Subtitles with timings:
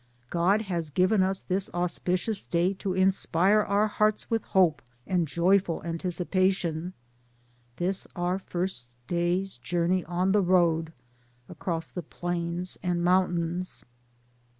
[0.31, 5.59] God has given us this auspicious day to inspire our hearts with hope and joy
[5.59, 6.93] ful anticipation,
[7.75, 10.91] this our first day's journey on the road
[11.47, 13.83] across the plains and mountains.